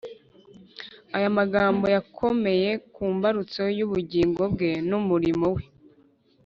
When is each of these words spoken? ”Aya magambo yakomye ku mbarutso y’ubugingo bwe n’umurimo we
”Aya 1.15 1.29
magambo 1.37 1.85
yakomye 1.95 2.69
ku 2.93 3.03
mbarutso 3.15 3.63
y’ubugingo 3.77 4.41
bwe 4.53 4.71
n’umurimo 4.89 5.47
we 5.55 5.63